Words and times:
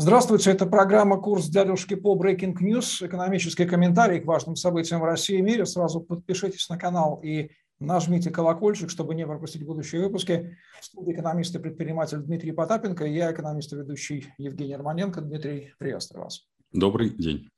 Здравствуйте, 0.00 0.50
это 0.52 0.64
программа 0.64 1.20
«Курс 1.20 1.48
дядюшки 1.48 1.92
по 1.94 2.16
Breaking 2.16 2.54
News», 2.58 3.06
экономический 3.06 3.66
комментарий 3.66 4.18
к 4.18 4.24
важным 4.24 4.56
событиям 4.56 5.02
в 5.02 5.04
России 5.04 5.36
и 5.36 5.42
мире. 5.42 5.66
Сразу 5.66 6.00
подпишитесь 6.00 6.70
на 6.70 6.78
канал 6.78 7.20
и 7.22 7.50
нажмите 7.80 8.30
колокольчик, 8.30 8.88
чтобы 8.88 9.14
не 9.14 9.26
пропустить 9.26 9.62
будущие 9.62 10.00
выпуски. 10.00 10.56
В 10.80 10.86
студии 10.86 11.12
экономист 11.12 11.54
и 11.54 11.58
предприниматель 11.58 12.16
Дмитрий 12.16 12.52
Потапенко, 12.52 13.04
и 13.04 13.12
я 13.12 13.30
экономист 13.30 13.74
и 13.74 13.76
ведущий 13.76 14.32
Евгений 14.38 14.74
Романенко. 14.74 15.20
Дмитрий, 15.20 15.74
приветствую 15.76 16.24
вас. 16.24 16.46
Добрый 16.72 17.10
день. 17.10 17.50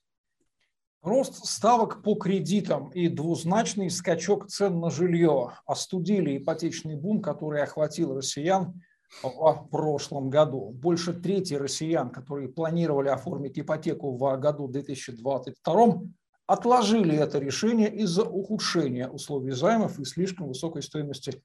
Рост 1.01 1.47
ставок 1.47 2.03
по 2.03 2.17
кредитам 2.17 2.89
и 2.89 3.07
двузначный 3.07 3.89
скачок 3.89 4.49
цен 4.49 4.81
на 4.81 4.91
жилье 4.91 5.53
остудили 5.65 6.39
ипотечный 6.39 6.97
бум, 6.97 7.23
который 7.23 7.63
охватил 7.63 8.17
россиян 8.17 8.83
в 9.23 9.69
прошлом 9.71 10.31
году. 10.31 10.71
Больше 10.71 11.13
трети 11.13 11.55
россиян, 11.55 12.11
которые 12.11 12.49
планировали 12.49 13.09
оформить 13.09 13.59
ипотеку 13.59 14.17
в 14.17 14.37
году 14.39 14.69
2022, 14.69 16.03
отложили 16.47 17.17
это 17.17 17.39
решение 17.39 17.95
из-за 17.95 18.25
ухудшения 18.25 19.09
условий 19.09 19.53
займов 19.53 19.99
и 19.99 20.05
слишком 20.05 20.49
высокой 20.49 20.83
стоимости 20.83 21.43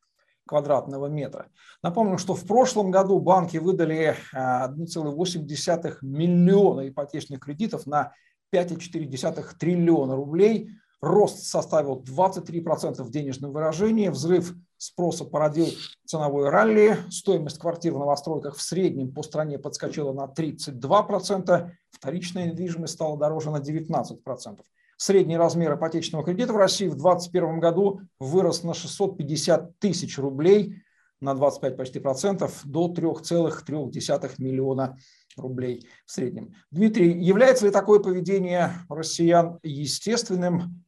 квадратного 0.48 1.08
метра. 1.08 1.50
Напомню, 1.84 2.18
что 2.18 2.34
в 2.34 2.46
прошлом 2.48 2.90
году 2.90 3.20
банки 3.20 3.58
выдали 3.58 4.16
1,8 4.34 5.98
миллиона 6.02 6.88
ипотечных 6.88 7.42
кредитов 7.42 7.86
на 7.86 8.14
5,4 8.56 9.44
триллиона 9.60 10.16
рублей. 10.16 10.70
Рост 11.02 11.44
составил 11.44 12.02
23% 12.02 13.04
в 13.04 13.12
денежном 13.12 13.52
выражении, 13.52 14.08
взрыв 14.08 14.56
спроса 14.78 15.26
породил 15.26 15.68
ценовой 16.06 16.50
ралли, 16.50 16.98
стоимость 17.10 17.60
квартир 17.60 17.94
в 17.94 18.00
новостройках 18.00 18.56
в 18.56 18.62
среднем 18.62 19.12
по 19.12 19.24
стране 19.24 19.58
подскочила 19.58 20.14
на 20.14 20.26
32%, 20.26 21.72
вторичная 21.90 22.52
недвижимость 22.52 22.94
стала 22.94 23.18
дороже 23.18 23.52
на 23.52 23.58
19%. 23.58 24.60
Средний 24.98 25.38
размер 25.38 25.76
ипотечного 25.76 26.24
кредита 26.24 26.54
в 26.54 26.58
России 26.58 26.88
в 26.88 26.96
2021 26.96 27.60
году 27.60 28.02
вырос 28.20 28.64
на 28.64 28.74
650 28.74 29.78
тысяч 29.80 30.18
рублей, 30.18 30.82
на 31.22 31.34
25 31.34 31.78
почти 31.78 32.00
процентов, 32.00 32.62
до 32.64 32.92
3,3 32.92 34.34
миллиона 34.40 34.98
рублей 35.36 35.88
в 36.06 36.12
среднем. 36.12 36.54
Дмитрий, 36.72 37.12
является 37.24 37.66
ли 37.66 37.72
такое 37.72 38.00
поведение 38.00 38.72
россиян 38.90 39.60
естественным 39.64 40.84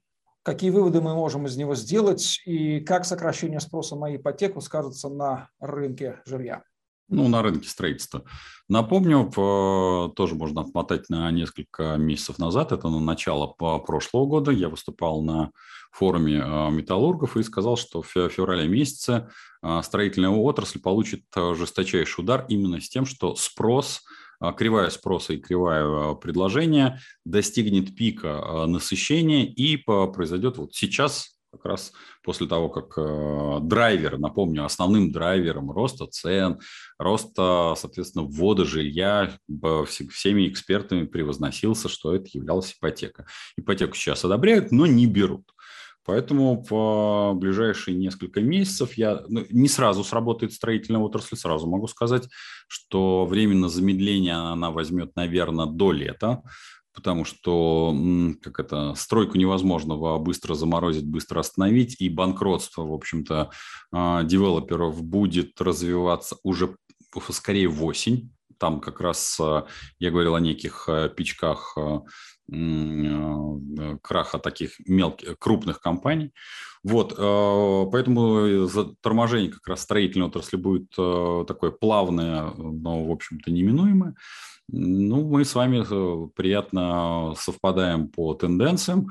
Какие 0.49 0.71
выводы 0.71 0.99
мы 0.99 1.13
можем 1.13 1.45
из 1.45 1.57
него 1.57 1.75
сделать 1.75 2.41
и 2.43 2.79
как 2.79 3.05
сокращение 3.05 3.59
спроса 3.59 3.95
на 3.95 4.15
ипотеку 4.15 4.61
скажется 4.61 5.07
на 5.07 5.49
рынке 5.59 6.23
жилья? 6.25 6.63
Ну, 7.07 7.27
на 7.27 7.43
рынке 7.43 7.69
строительства. 7.69 8.23
Напомню, 8.67 9.29
тоже 10.15 10.33
можно 10.33 10.61
отмотать 10.61 11.07
на 11.07 11.29
несколько 11.29 11.97
месяцев 11.97 12.39
назад, 12.39 12.71
это 12.71 12.89
на 12.89 12.99
начало 12.99 13.45
прошлого 13.45 14.25
года, 14.25 14.49
я 14.49 14.69
выступал 14.69 15.21
на 15.21 15.51
форуме 15.91 16.41
а, 16.43 16.71
металлургов 16.71 17.37
и 17.37 17.43
сказал, 17.43 17.77
что 17.77 18.01
в 18.01 18.07
феврале 18.07 18.67
месяце 18.67 19.29
а, 19.61 19.83
строительная 19.83 20.31
отрасль 20.31 20.79
получит 20.79 21.25
а, 21.35 21.53
жесточайший 21.53 22.23
удар 22.23 22.47
именно 22.49 22.81
с 22.81 22.89
тем, 22.89 23.05
что 23.05 23.35
спрос– 23.35 24.01
кривая 24.57 24.89
спроса 24.89 25.33
и 25.33 25.37
кривая 25.37 25.83
а, 25.85 26.15
предложения 26.15 27.01
достигнет 27.25 27.95
пика 27.95 28.39
а, 28.41 28.67
насыщения 28.67 29.45
и 29.45 29.77
произойдет 29.77 30.57
вот 30.57 30.73
сейчас, 30.73 31.37
как 31.51 31.65
раз 31.65 31.91
после 32.23 32.47
того, 32.47 32.69
как 32.69 32.93
драйвер, 33.67 34.19
напомню, 34.19 34.65
основным 34.65 35.11
драйвером 35.11 35.71
роста 35.71 36.05
цен, 36.05 36.59
роста, 36.99 37.73
соответственно, 37.75 38.25
ввода 38.25 38.65
жилья 38.65 39.35
всеми 40.11 40.47
экспертами 40.47 41.07
превозносился, 41.07 41.89
что 41.89 42.13
это 42.13 42.27
являлась 42.33 42.73
ипотека. 42.73 43.25
Ипотеку 43.57 43.95
сейчас 43.95 44.23
одобряют, 44.23 44.71
но 44.71 44.85
не 44.85 45.07
берут. 45.07 45.51
Поэтому 46.05 46.65
в 46.69 47.33
ближайшие 47.35 47.95
несколько 47.95 48.41
месяцев 48.41 48.93
я 48.93 49.23
ну, 49.27 49.45
не 49.49 49.67
сразу 49.67 50.03
сработает 50.03 50.53
строительная 50.53 51.01
отрасль, 51.01 51.35
сразу 51.35 51.67
могу 51.67 51.87
сказать, 51.87 52.27
что 52.67 53.25
временно 53.25 53.69
замедление 53.69 54.35
она 54.35 54.71
возьмет, 54.71 55.15
наверное, 55.15 55.65
до 55.65 55.91
лета, 55.91 56.41
потому 56.93 57.25
что 57.25 57.95
как 58.41 58.59
это, 58.59 58.93
стройку 58.95 59.37
невозможно 59.37 59.95
быстро 60.17 60.53
заморозить, 60.53 61.05
быстро 61.05 61.39
остановить, 61.39 62.01
и 62.01 62.09
банкротство, 62.09 62.83
в 62.83 62.93
общем-то, 62.93 63.51
а, 63.91 64.23
девелоперов 64.23 65.01
будет 65.03 65.59
развиваться 65.61 66.37
уже 66.43 66.75
скорее 67.29 67.67
в 67.67 67.83
осень. 67.85 68.31
Там 68.59 68.79
как 68.81 69.01
раз 69.01 69.39
а, 69.39 69.65
я 69.97 70.11
говорил 70.11 70.35
о 70.35 70.39
неких 70.39 70.87
а, 70.87 71.09
пичках 71.09 71.75
Э, 72.51 73.97
краха 74.01 74.39
таких 74.39 74.79
мелких, 74.87 75.37
крупных 75.37 75.79
компаний. 75.81 76.31
Вот, 76.83 77.13
э, 77.17 77.85
поэтому 77.91 78.67
торможение 79.01 79.51
как 79.51 79.67
раз 79.67 79.81
строительной 79.81 80.27
отрасли 80.27 80.57
будет 80.57 80.91
э, 80.97 81.45
такое 81.47 81.71
плавное, 81.71 82.51
но, 82.57 83.05
в 83.05 83.11
общем-то, 83.11 83.51
неминуемое. 83.51 84.15
Ну, 84.67 85.27
мы 85.27 85.45
с 85.45 85.55
вами 85.55 85.83
приятно 86.33 87.33
совпадаем 87.37 88.07
по 88.07 88.33
тенденциям. 88.35 89.09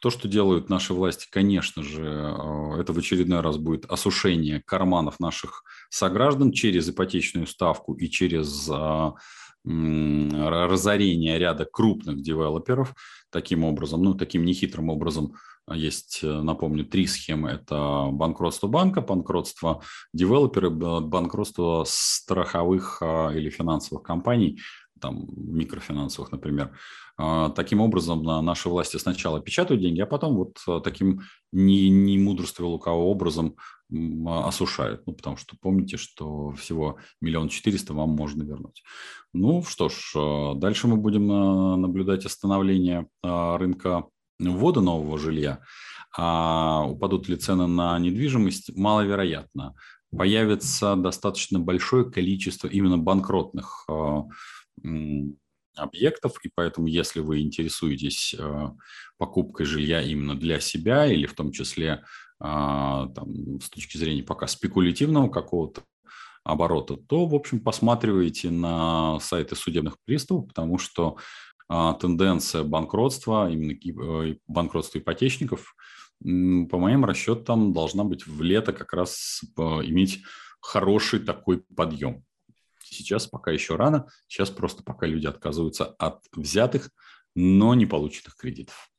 То, 0.00 0.10
что 0.10 0.28
делают 0.28 0.68
наши 0.68 0.94
власти, 0.94 1.26
конечно 1.30 1.82
же, 1.82 2.02
это 2.78 2.92
в 2.92 2.98
очередной 2.98 3.40
раз 3.40 3.56
будет 3.56 3.84
осушение 3.86 4.62
карманов 4.64 5.18
наших 5.20 5.64
сограждан 5.90 6.52
через 6.52 6.88
ипотечную 6.88 7.46
ставку 7.46 7.94
и 7.94 8.08
через 8.08 8.70
разорения 9.64 11.38
ряда 11.38 11.64
крупных 11.64 12.22
девелоперов. 12.22 12.94
Таким 13.30 13.64
образом, 13.64 14.02
ну, 14.02 14.14
таким 14.14 14.44
нехитрым 14.44 14.88
образом 14.88 15.34
а, 15.68 15.76
есть, 15.76 16.20
э, 16.22 16.26
напомню, 16.26 16.84
три 16.84 17.06
схемы. 17.06 17.50
Это 17.50 18.08
банкротство 18.10 18.68
банка, 18.68 19.02
банкротство 19.02 19.82
девелопера, 20.14 20.70
банкротство 20.70 21.84
страховых 21.86 23.02
а, 23.02 23.30
или 23.34 23.50
финансовых 23.50 24.02
компаний, 24.02 24.60
там, 25.00 25.26
микрофинансовых, 25.36 26.32
например. 26.32 26.76
А, 27.16 27.50
таким 27.50 27.80
образом, 27.80 28.22
наши 28.22 28.68
власти 28.68 28.96
сначала 28.96 29.40
печатают 29.40 29.82
деньги, 29.82 30.00
а 30.00 30.06
потом 30.06 30.36
вот 30.36 30.82
таким 30.84 31.22
не, 31.52 31.88
не 31.88 32.18
мудрствуя 32.18 32.68
лукавым 32.68 33.06
образом 33.06 33.56
осушают. 34.26 35.06
Ну, 35.06 35.14
потому 35.14 35.36
что 35.36 35.56
помните, 35.60 35.96
что 35.96 36.52
всего 36.52 36.98
миллион 37.20 37.48
четыреста 37.48 37.94
вам 37.94 38.10
можно 38.10 38.42
вернуть. 38.42 38.82
Ну 39.32 39.62
что 39.62 39.88
ж, 39.88 40.12
а, 40.16 40.54
дальше 40.54 40.88
мы 40.88 40.96
будем 40.96 41.30
а, 41.30 41.76
наблюдать 41.76 42.26
остановление 42.26 43.08
рынка 43.22 44.04
ввода 44.38 44.80
нового 44.80 45.18
жилья. 45.18 45.60
А 46.16 46.86
упадут 46.88 47.28
ли 47.28 47.36
цены 47.36 47.66
на 47.66 47.98
недвижимость, 47.98 48.76
маловероятно. 48.76 49.74
Появится 50.16 50.96
достаточно 50.96 51.58
большое 51.58 52.10
количество 52.10 52.66
именно 52.66 52.96
банкротных 52.96 53.86
объектов, 55.76 56.36
и 56.42 56.50
поэтому, 56.54 56.86
если 56.88 57.20
вы 57.20 57.40
интересуетесь 57.40 58.34
э, 58.36 58.70
покупкой 59.16 59.64
жилья 59.66 60.02
именно 60.02 60.34
для 60.34 60.60
себя 60.60 61.06
или 61.06 61.26
в 61.26 61.34
том 61.34 61.52
числе 61.52 62.04
а, 62.40 63.08
там, 63.08 63.60
с 63.60 63.68
точки 63.68 63.96
зрения 63.96 64.22
пока 64.22 64.46
спекулятивного 64.46 65.28
какого-то 65.28 65.82
оборота, 66.44 66.96
то, 66.96 67.26
в 67.26 67.34
общем, 67.34 67.60
посматривайте 67.60 68.50
на 68.50 69.18
сайты 69.20 69.56
судебных 69.56 69.96
приставов, 70.04 70.48
потому 70.48 70.78
что 70.78 71.16
а, 71.68 71.94
тенденция 71.94 72.62
банкротства, 72.62 73.50
именно 73.50 73.72
э, 73.72 74.36
банкротства 74.46 74.98
ипотечников, 74.98 75.74
по 76.20 76.78
моим 76.78 77.04
расчетам, 77.04 77.72
должна 77.72 78.04
быть 78.04 78.26
в 78.26 78.42
лето 78.42 78.72
как 78.72 78.92
раз 78.92 79.42
э, 79.56 79.62
иметь 79.62 80.22
хороший 80.60 81.20
такой 81.20 81.62
подъем. 81.76 82.24
Сейчас 82.94 83.26
пока 83.26 83.50
еще 83.50 83.76
рано, 83.76 84.06
сейчас 84.26 84.50
просто 84.50 84.82
пока 84.82 85.06
люди 85.06 85.26
отказываются 85.26 85.84
от 85.98 86.22
взятых, 86.32 86.90
но 87.34 87.74
не 87.74 87.86
полученных 87.86 88.36
кредитов. 88.36 88.90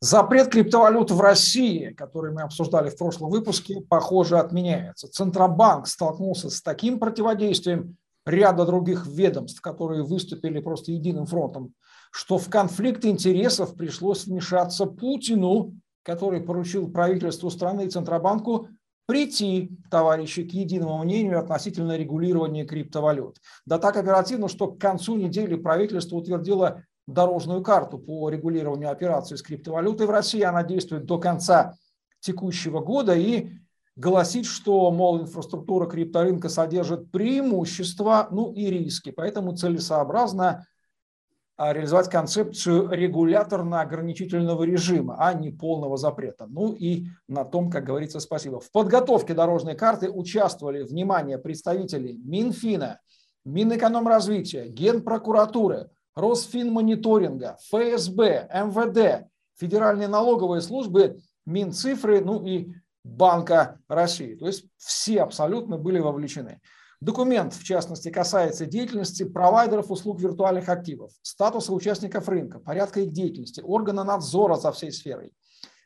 Запрет 0.00 0.50
криптовалют 0.50 1.10
в 1.10 1.20
России, 1.20 1.90
который 1.90 2.32
мы 2.32 2.42
обсуждали 2.42 2.90
в 2.90 2.98
прошлом 2.98 3.30
выпуске, 3.30 3.80
похоже, 3.80 4.38
отменяется. 4.38 5.08
Центробанк 5.08 5.86
столкнулся 5.86 6.50
с 6.50 6.60
таким 6.60 6.98
противодействием 6.98 7.96
ряда 8.26 8.66
других 8.66 9.06
ведомств, 9.06 9.60
которые 9.60 10.02
выступили 10.02 10.60
просто 10.60 10.92
единым 10.92 11.26
фронтом, 11.26 11.72
что 12.10 12.36
в 12.36 12.50
конфликт 12.50 13.04
интересов 13.04 13.74
пришлось 13.74 14.26
вмешаться 14.26 14.84
Путину, 14.84 15.74
который 16.02 16.40
поручил 16.40 16.90
правительству 16.90 17.50
страны 17.50 17.86
и 17.86 17.90
Центробанку 17.90 18.68
прийти, 19.06 19.70
товарищи, 19.90 20.42
к 20.42 20.52
единому 20.52 20.98
мнению 21.02 21.38
относительно 21.38 21.96
регулирования 21.96 22.64
криптовалют. 22.64 23.38
Да 23.64 23.78
так 23.78 23.96
оперативно, 23.96 24.48
что 24.48 24.68
к 24.68 24.80
концу 24.80 25.16
недели 25.16 25.56
правительство 25.56 26.16
утвердило 26.16 26.82
дорожную 27.06 27.62
карту 27.62 27.98
по 27.98 28.28
регулированию 28.28 28.90
операций 28.90 29.38
с 29.38 29.42
криптовалютой 29.42 30.06
в 30.06 30.10
России. 30.10 30.42
Она 30.42 30.64
действует 30.64 31.06
до 31.06 31.18
конца 31.18 31.74
текущего 32.20 32.80
года 32.80 33.14
и 33.14 33.50
гласит, 33.94 34.44
что, 34.44 34.90
мол, 34.90 35.22
инфраструктура 35.22 35.88
крипторынка 35.88 36.48
содержит 36.48 37.10
преимущества, 37.10 38.28
ну 38.30 38.52
и 38.52 38.66
риски, 38.66 39.10
поэтому 39.10 39.56
целесообразно 39.56 40.66
реализовать 41.58 42.10
концепцию 42.10 42.90
регуляторно-ограничительного 42.90 44.64
режима, 44.64 45.16
а 45.18 45.32
не 45.32 45.50
полного 45.50 45.96
запрета. 45.96 46.46
Ну 46.48 46.72
и 46.72 47.06
на 47.28 47.44
том, 47.44 47.70
как 47.70 47.84
говорится, 47.84 48.20
спасибо. 48.20 48.60
В 48.60 48.70
подготовке 48.70 49.32
дорожной 49.32 49.74
карты 49.74 50.10
участвовали, 50.10 50.82
внимание, 50.82 51.38
представители 51.38 52.12
Минфина, 52.12 53.00
Минэкономразвития, 53.44 54.66
Генпрокуратуры, 54.66 55.90
Росфинмониторинга, 56.14 57.56
ФСБ, 57.70 58.48
МВД, 58.52 59.28
Федеральные 59.58 60.08
налоговые 60.08 60.60
службы, 60.60 61.20
Минцифры, 61.46 62.20
ну 62.20 62.44
и 62.44 62.72
Банка 63.04 63.78
России. 63.88 64.34
То 64.34 64.46
есть 64.46 64.66
все 64.76 65.22
абсолютно 65.22 65.78
были 65.78 66.00
вовлечены. 66.00 66.60
Документ, 67.00 67.52
в 67.52 67.62
частности, 67.62 68.10
касается 68.10 68.64
деятельности 68.64 69.24
провайдеров 69.24 69.90
услуг 69.90 70.20
виртуальных 70.20 70.68
активов, 70.70 71.12
статуса 71.20 71.74
участников 71.74 72.28
рынка, 72.28 72.58
порядка 72.58 73.00
их 73.00 73.12
деятельности, 73.12 73.60
органа 73.60 74.02
надзора 74.02 74.54
за 74.54 74.72
всей 74.72 74.90
сферой, 74.90 75.32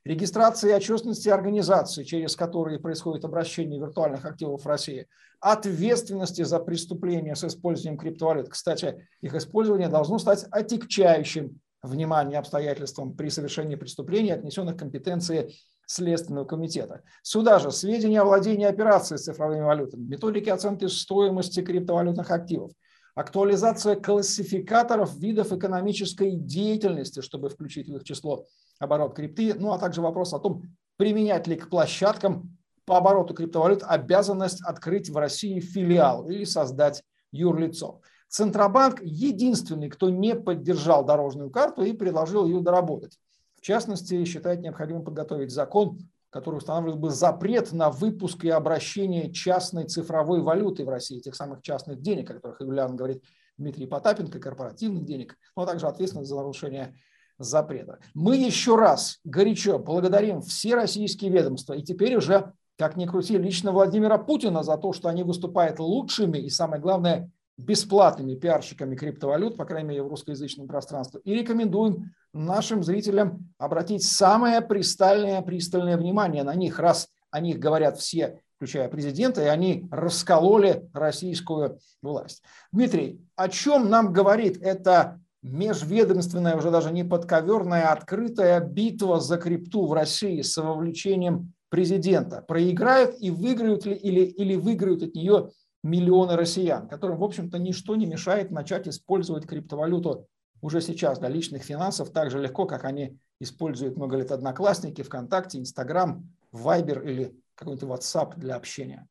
регистрации 0.05 0.71
и 0.71 0.75
отчетности 0.75 1.29
организаций, 1.29 2.05
через 2.05 2.37
которые 2.37 2.79
происходит 2.79 3.25
обращение 3.25 3.81
виртуальных 3.81 4.25
активов 4.25 4.63
в 4.63 4.67
России, 4.69 5.09
ответственности 5.41 6.43
за 6.43 6.61
преступления 6.61 7.35
с 7.35 7.43
использованием 7.43 7.99
криптовалют. 7.99 8.49
Кстати, 8.49 9.09
их 9.21 9.35
использование 9.35 9.89
должно 9.89 10.19
стать 10.19 10.45
отягчающим 10.51 11.61
внимание 11.83 12.39
обстоятельствам 12.39 13.15
при 13.15 13.31
совершении 13.31 13.75
преступлений, 13.75 14.31
отнесенных 14.31 14.77
к 14.77 14.79
компетенции 14.79 15.53
Следственного 15.91 16.45
комитета. 16.45 17.03
Сюда 17.23 17.59
же 17.59 17.73
сведения 17.73 18.21
о 18.21 18.25
владении 18.25 18.65
операцией 18.65 19.19
с 19.19 19.25
цифровыми 19.25 19.63
валютами, 19.63 20.05
методики 20.05 20.49
оценки 20.49 20.87
стоимости 20.87 21.63
криптовалютных 21.63 22.31
активов, 22.31 22.71
актуализация 23.17 23.97
классификаторов 23.97 25.17
видов 25.17 25.53
экономической 25.53 26.37
деятельности, 26.37 27.23
чтобы 27.23 27.49
включить 27.49 27.89
в 27.89 27.97
их 27.97 28.05
число 28.05 28.47
оборот 28.79 29.17
крипты, 29.17 29.53
ну 29.55 29.73
а 29.73 29.81
также 29.81 30.01
вопрос 30.01 30.33
о 30.33 30.39
том, 30.39 30.63
применять 30.97 31.49
ли 31.49 31.57
к 31.57 31.69
площадкам 31.69 32.57
по 32.85 32.99
обороту 32.99 33.35
криптовалют 33.35 33.83
обязанность 33.83 34.63
открыть 34.63 35.11
в 35.11 35.17
России 35.17 35.59
филиал 35.59 36.31
или 36.31 36.45
создать 36.45 37.03
юрлицо. 37.33 38.01
Центробанк 38.29 39.03
единственный, 39.03 39.91
кто 39.91 40.09
не 40.09 40.37
поддержал 40.37 41.05
дорожную 41.05 41.51
карту 41.51 41.83
и 41.83 41.93
предложил 41.93 42.47
ее 42.47 42.61
доработать. 42.61 43.19
В 43.61 43.65
частности, 43.65 44.25
считает 44.25 44.61
необходимым 44.61 45.05
подготовить 45.05 45.51
закон, 45.51 45.99
который 46.31 46.57
устанавливал 46.57 46.97
бы 46.97 47.11
запрет 47.11 47.73
на 47.73 47.91
выпуск 47.91 48.45
и 48.45 48.49
обращение 48.49 49.33
частной 49.33 49.85
цифровой 49.85 50.41
валюты 50.41 50.85
в 50.85 50.89
России, 50.89 51.21
тех 51.21 51.35
самых 51.35 51.61
частных 51.63 52.01
денег, 52.01 52.31
о 52.31 52.35
которых 52.35 52.61
регулярно 52.61 52.97
говорит 52.97 53.23
Дмитрий 53.59 53.87
Потапенко, 53.87 54.39
корпоративных 54.39 55.05
денег, 55.05 55.37
но 55.57 55.67
также 55.67 55.87
ответственность 55.87 56.31
за 56.31 56.37
нарушение 56.37 56.95
запрета. 57.39 57.99
Мы 58.15 58.37
еще 58.37 58.77
раз 58.77 59.19
горячо 59.25 59.79
благодарим 59.79 60.41
все 60.41 60.75
российские 60.75 61.31
ведомства 61.31 61.75
и 61.75 61.83
теперь 61.83 62.17
уже, 62.17 62.53
как 62.79 62.97
ни 62.97 63.07
крути, 63.07 63.37
лично 63.37 63.73
Владимира 63.73 64.17
Путина 64.19 64.63
за 64.63 64.79
то, 64.79 64.93
что 64.93 65.09
они 65.09 65.23
выступают 65.23 65.81
лучшими 65.81 66.39
и, 66.39 66.49
самое 66.49 66.81
главное, 66.81 67.31
бесплатными 67.61 68.35
пиарщиками 68.35 68.97
криптовалют, 68.97 69.57
по 69.57 69.65
крайней 69.65 69.89
мере, 69.89 70.03
в 70.03 70.09
русскоязычном 70.09 70.67
пространстве. 70.67 71.21
И 71.25 71.35
рекомендуем 71.35 72.13
нашим 72.33 72.83
зрителям 72.83 73.53
обратить 73.59 74.05
самое 74.05 74.61
пристальное, 74.61 75.43
пристальное 75.43 75.97
внимание 75.97 76.43
на 76.43 76.55
них, 76.55 76.79
раз 76.79 77.09
о 77.31 77.41
них 77.41 77.59
говорят 77.59 77.99
все, 77.99 78.41
включая 78.57 78.89
президента, 78.89 79.43
и 79.43 79.47
они 79.47 79.89
раскололи 79.91 80.89
российскую 80.93 81.79
власть. 82.03 82.43
Дмитрий, 82.73 83.21
о 83.37 83.49
чем 83.49 83.89
нам 83.89 84.13
говорит 84.13 84.61
эта 84.61 85.21
межведомственная, 85.43 86.57
уже 86.57 86.71
даже 86.71 86.93
не 86.93 87.05
подковерная, 87.05 87.93
открытая 87.93 88.61
битва 88.61 89.21
за 89.21 89.39
крипту 89.39 89.87
в 89.87 89.93
России 89.93 90.43
с 90.43 90.57
вовлечением 90.57 91.53
президента? 91.69 92.45
Проиграют 92.47 93.17
и 93.21 93.31
выиграют 93.31 93.87
ли, 93.87 93.95
или, 93.95 94.21
или 94.23 94.57
выиграют 94.57 95.03
от 95.03 95.15
нее 95.15 95.51
миллионы 95.83 96.37
россиян, 96.37 96.89
которым, 96.89 97.19
в 97.19 97.25
общем-то, 97.25 97.59
ничто 97.59 97.97
не 97.97 98.07
мешает 98.07 98.51
начать 98.51 98.89
использовать 98.89 99.47
криптовалюту 99.47 100.27
уже 100.61 100.81
сейчас 100.81 101.19
для 101.19 101.29
личных 101.29 101.63
финансов 101.63 102.11
так 102.11 102.31
же 102.31 102.39
легко, 102.39 102.67
как 102.67 102.85
они 102.85 103.19
используют 103.41 103.97
много 103.97 104.17
лет 104.17 104.31
Одноклассники, 104.31 105.03
ВКонтакте, 105.03 105.59
Инстаграм, 105.59 106.29
Вайбер 106.53 107.03
или 107.03 107.35
какой-нибудь 107.55 107.89
WhatsApp 107.89 108.37
для 108.37 108.57
общения. 108.57 109.09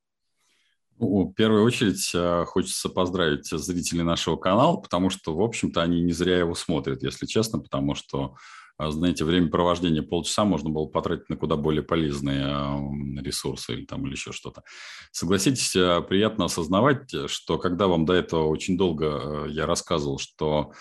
Ну, 1.00 1.30
в 1.30 1.34
первую 1.34 1.64
очередь 1.64 2.12
э, 2.14 2.44
хочется 2.46 2.90
поздравить 2.90 3.48
зрителей 3.48 4.04
нашего 4.04 4.36
канала, 4.36 4.76
потому 4.78 5.10
что, 5.10 5.34
в 5.34 5.42
общем-то, 5.42 5.82
они 5.82 6.02
не 6.02 6.12
зря 6.12 6.40
его 6.40 6.56
смотрят, 6.56 7.04
если 7.04 7.26
честно, 7.26 7.60
потому 7.60 7.96
что 7.96 8.36
знаете, 8.88 9.26
время 9.26 9.50
провождения 9.50 10.02
полчаса 10.02 10.46
можно 10.46 10.70
было 10.70 10.86
потратить 10.86 11.30
на 11.30 11.36
куда 11.36 11.56
более 11.56 11.84
полезные 11.84 12.82
ресурсы 13.22 13.74
или, 13.74 13.86
там, 13.86 14.06
или 14.06 14.14
еще 14.14 14.32
что-то. 14.32 14.64
Согласитесь, 15.12 15.76
э, 15.76 16.02
приятно 16.02 16.46
осознавать, 16.46 17.14
что 17.28 17.58
когда 17.58 17.88
вам 17.88 18.06
до 18.06 18.14
этого 18.14 18.48
очень 18.48 18.78
долго 18.78 19.06
э, 19.06 19.50
я 19.50 19.66
рассказывал, 19.66 20.20
что 20.20 20.72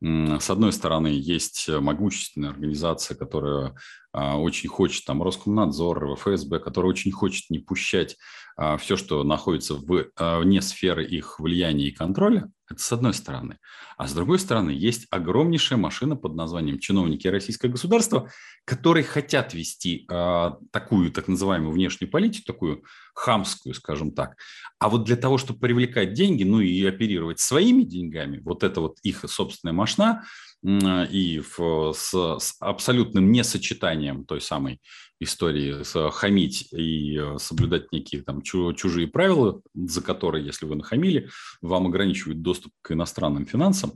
с 0.00 0.48
одной 0.48 0.72
стороны, 0.72 1.08
есть 1.08 1.68
могущественная 1.68 2.50
организация, 2.50 3.16
которая 3.16 3.74
а, 4.12 4.38
очень 4.38 4.68
хочет, 4.68 5.04
там, 5.04 5.24
Роскомнадзор, 5.24 6.14
ФСБ, 6.14 6.60
которая 6.60 6.90
очень 6.90 7.10
хочет 7.10 7.50
не 7.50 7.58
пущать 7.58 8.16
а, 8.56 8.76
все, 8.76 8.96
что 8.96 9.24
находится 9.24 9.74
вне 9.74 10.62
сферы 10.62 11.04
их 11.04 11.40
влияния 11.40 11.88
и 11.88 11.90
контроля, 11.90 12.48
это 12.70 12.82
с 12.82 12.92
одной 12.92 13.14
стороны. 13.14 13.58
А 13.96 14.06
с 14.06 14.12
другой 14.12 14.38
стороны, 14.38 14.70
есть 14.70 15.06
огромнейшая 15.10 15.78
машина 15.78 16.16
под 16.16 16.34
названием 16.34 16.78
чиновники 16.78 17.26
российского 17.28 17.70
государства, 17.70 18.30
которые 18.64 19.04
хотят 19.04 19.54
вести 19.54 20.06
э, 20.10 20.50
такую 20.70 21.10
так 21.10 21.28
называемую 21.28 21.72
внешнюю 21.72 22.10
политику, 22.10 22.46
такую 22.46 22.84
хамскую, 23.14 23.74
скажем 23.74 24.12
так. 24.12 24.36
А 24.78 24.88
вот 24.88 25.04
для 25.04 25.16
того, 25.16 25.38
чтобы 25.38 25.60
привлекать 25.60 26.12
деньги, 26.12 26.44
ну 26.44 26.60
и 26.60 26.84
оперировать 26.84 27.40
своими 27.40 27.82
деньгами, 27.82 28.38
вот 28.38 28.62
это 28.62 28.80
вот 28.80 28.98
их 29.02 29.24
собственная 29.26 29.72
машина, 29.72 30.24
и 30.64 31.40
в, 31.40 31.92
с, 31.92 32.10
с 32.12 32.56
абсолютным 32.58 33.30
несочетанием 33.30 34.24
той 34.24 34.40
самой 34.40 34.80
истории 35.20 35.82
с 35.82 36.10
хамить 36.10 36.72
и 36.72 37.18
э, 37.18 37.38
соблюдать 37.38 37.92
некие 37.92 38.22
там 38.22 38.42
чужие 38.42 39.08
правила, 39.08 39.60
за 39.74 40.02
которые, 40.02 40.44
если 40.44 40.66
вы 40.66 40.76
нахамили, 40.76 41.28
вам 41.60 41.86
ограничивают 41.86 42.42
доступ 42.42 42.72
к 42.82 42.92
иностранным 42.92 43.46
финансам. 43.46 43.92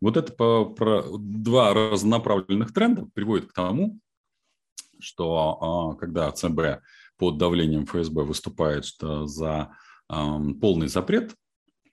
Вот 0.00 0.16
это 0.16 0.32
по, 0.32 0.64
про 0.64 1.04
два 1.18 1.74
разнонаправленных 1.74 2.72
тренда 2.72 3.06
приводит 3.14 3.50
к 3.50 3.52
тому, 3.52 4.00
что 4.98 5.58
а, 5.60 5.96
когда 5.96 6.30
ЦБ 6.30 6.82
под 7.18 7.38
давлением 7.38 7.86
ФСБ 7.86 8.22
выступает 8.22 8.84
за 8.98 9.70
полный 10.08 10.88
запрет 10.88 11.34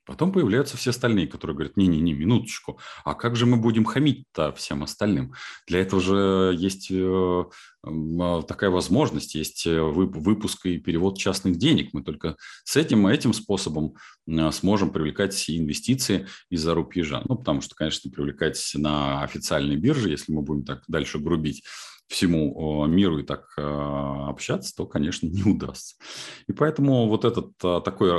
Потом 0.09 0.31
появляются 0.31 0.75
все 0.75 0.89
остальные, 0.89 1.27
которые 1.27 1.55
говорят, 1.55 1.77
не-не-не, 1.77 2.13
минуточку, 2.13 2.79
а 3.05 3.13
как 3.13 3.35
же 3.35 3.45
мы 3.45 3.57
будем 3.57 3.85
хамить-то 3.85 4.51
всем 4.53 4.81
остальным? 4.81 5.35
Для 5.67 5.81
этого 5.81 6.01
же 6.01 6.55
есть 6.57 6.87
э, 6.89 7.43
а, 7.83 8.41
такая 8.41 8.71
возможность, 8.71 9.35
есть 9.35 9.67
э, 9.67 9.79
выпуск 9.79 10.65
и 10.65 10.79
перевод 10.79 11.19
частных 11.19 11.57
денег. 11.57 11.89
Мы 11.93 12.01
только 12.01 12.37
с 12.63 12.75
этим 12.75 13.05
этим 13.05 13.33
способом 13.33 13.93
э, 14.27 14.51
сможем 14.51 14.89
привлекать 14.89 15.47
инвестиции 15.47 16.25
из-за 16.49 16.73
рубежа. 16.73 17.21
Ну, 17.25 17.35
потому 17.35 17.61
что, 17.61 17.75
конечно, 17.75 18.09
привлекать 18.09 18.59
на 18.73 19.21
официальной 19.21 19.75
бирже, 19.75 20.09
если 20.09 20.31
мы 20.31 20.41
будем 20.41 20.65
так 20.65 20.85
дальше 20.87 21.19
грубить, 21.19 21.63
всему 22.07 22.87
миру 22.87 23.19
и 23.19 23.23
так 23.23 23.53
общаться, 23.55 24.75
то, 24.75 24.87
конечно, 24.87 25.27
не 25.31 25.43
удастся. 25.43 25.97
И 26.47 26.51
поэтому 26.51 27.07
вот 27.07 27.25
этот 27.25 27.55
такой 27.59 28.09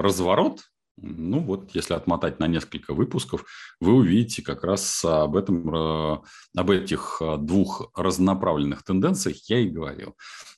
разворот, 0.00 0.62
ну 0.98 1.40
вот, 1.40 1.70
если 1.74 1.92
отмотать 1.92 2.40
на 2.40 2.46
несколько 2.46 2.94
выпусков, 2.94 3.44
вы 3.80 3.92
увидите 3.92 4.42
как 4.42 4.64
раз 4.64 5.04
об 5.04 5.36
этом, 5.36 5.74
э, 5.74 6.18
об 6.56 6.70
этих 6.70 7.18
э, 7.20 7.36
двух 7.38 7.90
разнонаправленных 7.94 8.82
тенденциях 8.82 9.36
я 9.48 9.58
и 9.58 9.68
говорил. 9.68 10.16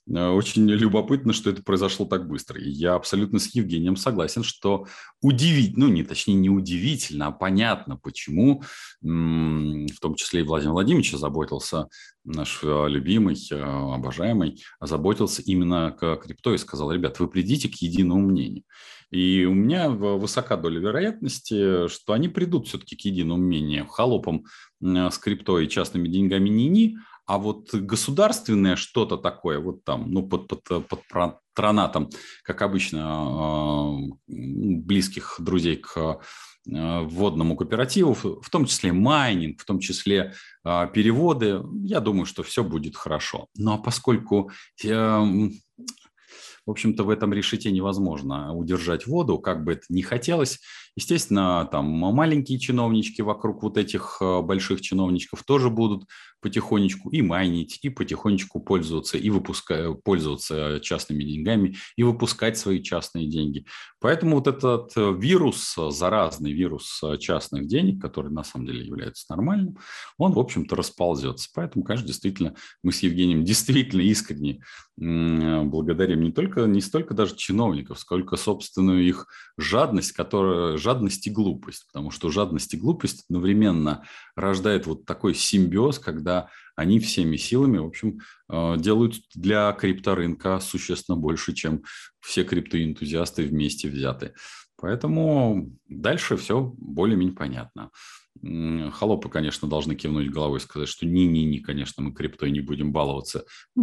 Э, 0.08 0.28
очень 0.28 0.68
любопытно, 0.68 1.32
что 1.32 1.50
это 1.50 1.64
произошло 1.64 2.06
так 2.06 2.28
быстро. 2.28 2.60
Я 2.60 2.94
абсолютно 2.94 3.40
с 3.40 3.52
Евгением 3.52 3.96
согласен, 3.96 4.44
что 4.44 4.86
удивительно, 5.20 5.86
ну 5.86 5.92
не 5.92 6.04
точнее 6.04 6.34
не 6.34 6.50
удивительно, 6.50 7.26
а 7.26 7.32
понятно, 7.32 7.96
почему 7.96 8.62
в 9.00 10.00
том 10.00 10.14
числе 10.14 10.40
и 10.40 10.44
Владимир 10.44 10.72
Владимирович 10.72 11.12
заботился, 11.12 11.88
наш 12.28 12.62
любимый, 12.62 13.36
обожаемый, 13.50 14.62
озаботился 14.78 15.42
именно 15.42 15.96
к 15.98 16.16
крипто 16.16 16.54
и 16.54 16.58
сказал, 16.58 16.92
ребят, 16.92 17.18
вы 17.18 17.28
придите 17.28 17.68
к 17.68 17.74
единому 17.76 18.20
мнению. 18.28 18.64
И 19.10 19.46
у 19.46 19.54
меня 19.54 19.88
высока 19.88 20.56
доля 20.56 20.80
вероятности, 20.80 21.88
что 21.88 22.12
они 22.12 22.28
придут 22.28 22.68
все-таки 22.68 22.94
к 22.94 23.00
единому 23.00 23.42
мнению. 23.42 23.86
Холопам 23.86 24.44
с 24.82 25.18
крипто 25.18 25.58
и 25.58 25.68
частными 25.68 26.08
деньгами 26.08 26.50
не-ни, 26.50 26.98
А 27.24 27.38
вот 27.38 27.74
государственное 27.74 28.76
что-то 28.76 29.16
такое, 29.16 29.60
вот 29.60 29.84
там, 29.84 30.10
ну, 30.10 30.28
под, 30.28 30.48
под, 30.48 30.88
под 30.88 31.00
патронатом, 31.08 32.10
как 32.42 32.62
обычно, 32.62 33.98
близких 34.26 35.36
друзей 35.38 35.76
к 35.76 36.20
вводному 36.68 37.56
кооперативу, 37.56 38.14
в 38.14 38.50
том 38.50 38.66
числе 38.66 38.92
майнинг, 38.92 39.60
в 39.60 39.64
том 39.64 39.80
числе 39.80 40.34
переводы, 40.64 41.62
я 41.82 42.00
думаю, 42.00 42.26
что 42.26 42.42
все 42.42 42.62
будет 42.62 42.94
хорошо. 42.94 43.46
Ну 43.56 43.72
а 43.72 43.78
поскольку 43.78 44.50
эм, 44.84 45.52
в 46.68 46.70
общем-то, 46.70 47.02
в 47.02 47.08
этом 47.08 47.32
решите 47.32 47.72
невозможно 47.72 48.52
удержать 48.52 49.06
воду, 49.06 49.38
как 49.38 49.64
бы 49.64 49.72
это 49.72 49.84
ни 49.88 50.02
хотелось. 50.02 50.60
Естественно, 50.96 51.68
там 51.70 51.86
маленькие 51.86 52.58
чиновнички 52.58 53.22
вокруг 53.22 53.62
вот 53.62 53.76
этих 53.76 54.18
э, 54.20 54.42
больших 54.42 54.80
чиновничков 54.80 55.42
тоже 55.44 55.70
будут 55.70 56.04
потихонечку 56.40 57.10
и 57.10 57.22
майнить, 57.22 57.78
и 57.82 57.88
потихонечку 57.88 58.60
пользоваться, 58.60 59.18
и 59.18 59.30
выпускать, 59.30 60.02
пользоваться 60.02 60.80
частными 60.80 61.24
деньгами, 61.24 61.76
и 61.96 62.02
выпускать 62.02 62.56
свои 62.56 62.82
частные 62.82 63.28
деньги. 63.28 63.66
Поэтому 64.00 64.36
вот 64.36 64.46
этот 64.46 64.92
э, 64.96 65.14
вирус, 65.18 65.74
заразный 65.90 66.52
вирус 66.52 67.00
э, 67.02 67.18
частных 67.18 67.66
денег, 67.66 68.00
который 68.00 68.30
на 68.30 68.44
самом 68.44 68.66
деле 68.66 68.86
является 68.86 69.26
нормальным, 69.30 69.78
он, 70.16 70.32
в 70.32 70.38
общем-то, 70.38 70.76
расползется. 70.76 71.48
Поэтому, 71.54 71.84
конечно, 71.84 72.06
действительно, 72.06 72.54
мы 72.82 72.92
с 72.92 73.00
Евгением 73.02 73.44
действительно 73.48 74.02
искренне 74.02 74.62
благодарим 75.00 76.22
не 76.22 76.32
только, 76.32 76.62
не 76.62 76.80
столько 76.80 77.14
даже 77.14 77.36
чиновников, 77.36 78.00
сколько 78.00 78.36
собственную 78.36 79.06
их 79.06 79.26
жадность, 79.56 80.10
которая, 80.12 80.76
жадность 80.88 81.26
и 81.26 81.30
глупость. 81.30 81.86
Потому 81.92 82.10
что 82.10 82.30
жадность 82.30 82.72
и 82.72 82.78
глупость 82.78 83.24
одновременно 83.28 84.04
рождает 84.34 84.86
вот 84.86 85.04
такой 85.04 85.34
симбиоз, 85.34 85.98
когда 85.98 86.48
они 86.76 86.98
всеми 86.98 87.36
силами, 87.36 87.78
в 87.78 87.86
общем, 87.86 88.20
э, 88.48 88.76
делают 88.78 89.16
для 89.34 89.72
крипторынка 89.72 90.60
существенно 90.60 91.18
больше, 91.18 91.52
чем 91.52 91.82
все 92.20 92.44
криптоэнтузиасты 92.44 93.44
вместе 93.44 93.88
взяты. 93.88 94.32
Поэтому 94.80 95.70
дальше 95.88 96.36
все 96.36 96.72
более-менее 96.78 97.34
понятно. 97.34 97.90
Холопы, 98.92 99.28
конечно, 99.28 99.68
должны 99.68 99.94
кивнуть 99.94 100.30
головой 100.30 100.58
и 100.58 100.62
сказать, 100.62 100.88
что 100.88 101.06
не-не-не, 101.06 101.60
конечно, 101.60 102.02
мы 102.02 102.12
криптой 102.12 102.50
не 102.50 102.60
будем 102.60 102.92
баловаться 102.92 103.44
э, 103.76 103.80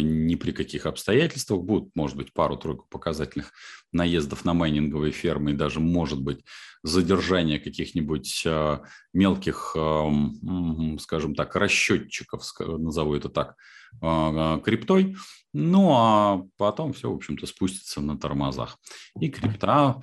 ни 0.00 0.34
при 0.34 0.52
каких 0.52 0.86
обстоятельствах. 0.86 1.62
Будут, 1.62 1.94
может 1.94 2.16
быть, 2.16 2.32
пару-тройку 2.32 2.86
показательных 2.90 3.52
наездов 3.92 4.44
на 4.44 4.54
майнинговые 4.54 5.12
фермы 5.12 5.52
и 5.52 5.54
даже, 5.54 5.80
может 5.80 6.20
быть, 6.20 6.44
задержание 6.82 7.58
каких-нибудь 7.58 8.42
э, 8.44 8.78
мелких, 9.12 9.72
эм, 9.76 10.98
скажем 11.00 11.34
так, 11.34 11.56
расчетчиков, 11.56 12.42
назову 12.60 13.14
это 13.14 13.28
так, 13.28 13.56
э, 14.02 14.60
криптой. 14.64 15.16
Ну, 15.52 15.92
а 15.94 16.42
потом 16.58 16.92
все, 16.92 17.10
в 17.10 17.14
общем-то, 17.14 17.46
спустится 17.46 18.02
на 18.02 18.18
тормозах. 18.18 18.78
И 19.18 19.30
крипта 19.30 20.02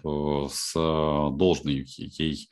с 0.50 0.74
должной 0.74 1.86
ей 1.86 2.50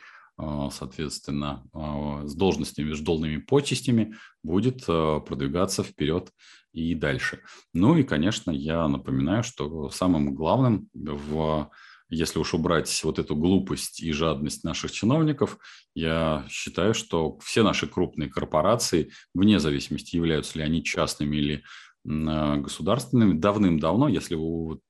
соответственно, 0.71 1.63
а, 1.73 2.25
с 2.25 2.35
должностями, 2.35 2.93
с 2.93 3.41
почестями 3.41 4.15
будет 4.43 4.83
а, 4.87 5.19
продвигаться 5.19 5.83
вперед 5.83 6.31
и 6.73 6.95
дальше. 6.95 7.41
Ну 7.73 7.97
и, 7.97 8.03
конечно, 8.03 8.51
я 8.51 8.87
напоминаю, 8.87 9.43
что 9.43 9.89
самым 9.89 10.33
главным 10.33 10.89
в 10.93 11.69
если 12.11 12.39
уж 12.39 12.53
убрать 12.53 13.01
вот 13.05 13.19
эту 13.19 13.37
глупость 13.37 14.01
и 14.01 14.11
жадность 14.11 14.65
наших 14.65 14.91
чиновников, 14.91 15.57
я 15.95 16.45
считаю, 16.49 16.93
что 16.93 17.39
все 17.39 17.63
наши 17.63 17.87
крупные 17.87 18.29
корпорации, 18.29 19.11
вне 19.33 19.59
зависимости, 19.59 20.17
являются 20.17 20.59
ли 20.59 20.65
они 20.65 20.83
частными 20.83 21.37
или 21.37 21.63
государственными, 22.03 23.37
давным-давно, 23.37 24.07
если 24.07 24.35
вот, 24.35 24.81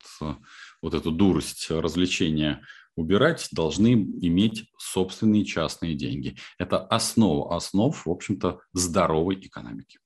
вот 0.81 0.93
эту 0.93 1.11
дурость 1.11 1.69
развлечения 1.69 2.61
убирать, 2.95 3.47
должны 3.51 3.93
иметь 3.93 4.69
собственные 4.77 5.45
частные 5.45 5.95
деньги. 5.95 6.35
Это 6.57 6.79
основа 6.79 7.55
основ, 7.55 8.05
в 8.05 8.09
общем-то, 8.09 8.59
здоровой 8.73 9.35
экономики. 9.35 9.99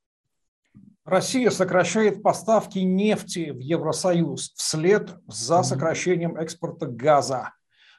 Россия 1.03 1.51
сокращает 1.51 2.23
поставки 2.23 2.79
нефти 2.79 3.51
в 3.51 3.59
Евросоюз 3.59 4.53
вслед 4.55 5.15
за 5.27 5.61
сокращением 5.61 6.35
экспорта 6.35 6.87
газа. 6.87 7.51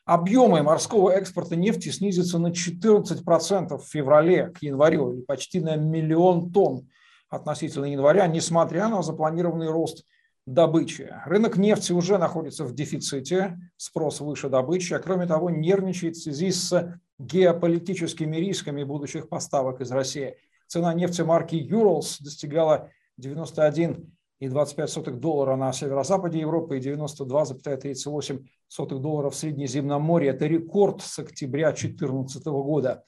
Объемы 0.04 0.62
морского 0.62 1.10
экспорта 1.10 1.54
нефти 1.54 1.90
снизятся 1.90 2.38
на 2.38 2.48
14% 2.48 3.78
в 3.78 3.84
феврале 3.84 4.48
к 4.48 4.62
январю, 4.62 5.12
или 5.12 5.20
почти 5.22 5.60
на 5.60 5.76
миллион 5.76 6.52
тонн 6.52 6.88
относительно 7.36 7.86
января, 7.86 8.26
несмотря 8.26 8.88
на 8.88 9.02
запланированный 9.02 9.70
рост 9.70 10.04
добычи. 10.46 11.12
Рынок 11.26 11.56
нефти 11.56 11.92
уже 11.92 12.18
находится 12.18 12.64
в 12.64 12.74
дефиците, 12.74 13.58
спрос 13.76 14.20
выше 14.20 14.48
добычи, 14.48 14.94
а 14.94 14.98
кроме 14.98 15.26
того 15.26 15.50
нервничает 15.50 16.16
в 16.16 16.22
связи 16.22 16.52
с 16.52 16.98
геополитическими 17.18 18.36
рисками 18.36 18.84
будущих 18.84 19.28
поставок 19.28 19.80
из 19.80 19.90
России. 19.90 20.36
Цена 20.68 20.94
нефти 20.94 21.22
марки 21.22 21.56
Urals 21.56 22.18
достигала 22.20 22.90
91,25 23.20 25.10
доллара 25.12 25.56
на 25.56 25.72
северо-западе 25.72 26.40
Европы 26.40 26.78
и 26.78 26.80
92,38 26.80 28.98
доллара 28.98 29.30
в 29.30 29.34
Среднеземноморье. 29.34 30.30
Это 30.30 30.46
рекорд 30.46 31.02
с 31.02 31.18
октября 31.18 31.70
2014 31.70 32.44
года. 32.46 33.04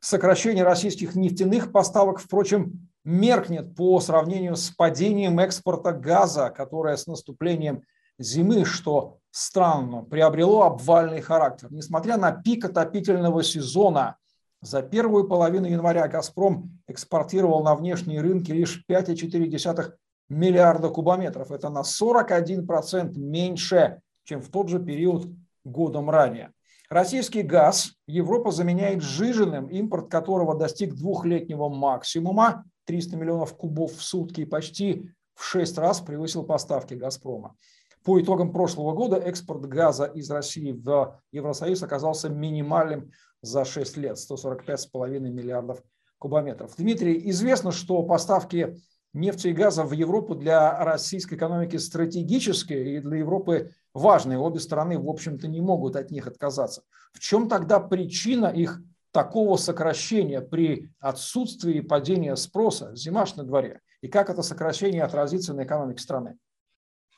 Сокращение 0.00 0.64
российских 0.64 1.14
нефтяных 1.14 1.70
поставок, 1.70 2.18
впрочем, 2.18 2.88
меркнет 3.04 3.74
по 3.74 4.00
сравнению 4.00 4.56
с 4.56 4.70
падением 4.70 5.38
экспорта 5.40 5.92
газа, 5.92 6.50
которое 6.50 6.96
с 6.96 7.06
наступлением 7.06 7.82
зимы, 8.18 8.64
что 8.64 9.18
странно, 9.30 10.02
приобрело 10.02 10.62
обвальный 10.62 11.20
характер. 11.20 11.68
Несмотря 11.70 12.16
на 12.16 12.32
пик 12.32 12.64
отопительного 12.64 13.42
сезона, 13.42 14.16
за 14.60 14.82
первую 14.82 15.26
половину 15.26 15.66
января 15.66 16.06
«Газпром» 16.06 16.78
экспортировал 16.86 17.64
на 17.64 17.74
внешние 17.74 18.20
рынки 18.20 18.52
лишь 18.52 18.84
5,4 18.88 19.94
миллиарда 20.28 20.88
кубометров. 20.88 21.50
Это 21.50 21.68
на 21.68 21.80
41% 21.80 23.18
меньше, 23.18 24.00
чем 24.22 24.40
в 24.40 24.50
тот 24.50 24.68
же 24.68 24.78
период 24.78 25.26
годом 25.64 26.10
ранее. 26.10 26.52
Российский 26.88 27.42
газ 27.42 27.94
Европа 28.06 28.50
заменяет 28.52 29.02
сжиженным, 29.02 29.66
импорт 29.66 30.10
которого 30.10 30.54
достиг 30.54 30.94
двухлетнего 30.94 31.68
максимума. 31.68 32.64
300 32.84 33.16
миллионов 33.16 33.56
кубов 33.56 33.92
в 33.92 34.02
сутки 34.02 34.42
и 34.42 34.46
почти 34.46 35.10
в 35.34 35.44
6 35.44 35.78
раз 35.78 36.00
превысил 36.00 36.44
поставки 36.44 36.94
«Газпрома». 36.94 37.56
По 38.04 38.20
итогам 38.20 38.52
прошлого 38.52 38.92
года 38.94 39.16
экспорт 39.16 39.66
газа 39.66 40.06
из 40.06 40.28
России 40.30 40.72
в 40.72 41.20
Евросоюз 41.30 41.82
оказался 41.84 42.28
минимальным 42.28 43.12
за 43.42 43.64
6 43.64 43.96
лет– 43.96 44.16
145,5 44.30 45.20
миллиардов 45.20 45.82
кубометров. 46.18 46.74
Дмитрий, 46.76 47.30
известно, 47.30 47.70
что 47.70 48.02
поставки 48.02 48.76
нефти 49.12 49.48
и 49.48 49.52
газа 49.52 49.84
в 49.84 49.92
Европу 49.92 50.34
для 50.34 50.84
российской 50.84 51.34
экономики 51.34 51.76
стратегические 51.76 52.96
и 52.96 53.00
для 53.00 53.18
Европы 53.18 53.70
важные. 53.94 54.38
Обе 54.38 54.58
стороны, 54.58 54.98
в 54.98 55.08
общем-то, 55.08 55.46
не 55.48 55.60
могут 55.60 55.96
от 55.96 56.10
них 56.10 56.26
отказаться. 56.26 56.82
В 57.12 57.20
чем 57.20 57.48
тогда 57.48 57.78
причина 57.78 58.46
их 58.46 58.80
такого 59.12 59.56
сокращения 59.56 60.40
при 60.40 60.90
отсутствии 60.98 61.80
падения 61.80 62.34
спроса? 62.36 62.94
Зима 62.96 63.26
ж 63.26 63.36
на 63.36 63.44
дворе. 63.44 63.80
И 64.00 64.08
как 64.08 64.30
это 64.30 64.42
сокращение 64.42 65.04
отразится 65.04 65.54
на 65.54 65.64
экономике 65.64 66.02
страны? 66.02 66.36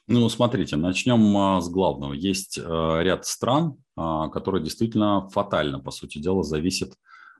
Ну, 0.07 0.29
смотрите, 0.29 0.77
начнем 0.77 1.35
а, 1.37 1.61
с 1.63 1.71
главного. 1.71 2.13
Есть 2.13 2.59
а, 2.63 3.01
ряд 3.01 3.25
стран, 3.25 3.79
а, 3.97 4.29
которые 4.29 4.63
действительно 4.63 5.29
фатально, 5.31 5.81
по 5.81 5.91
сути 5.91 6.19
дела, 6.19 6.43
зависят 6.43 6.93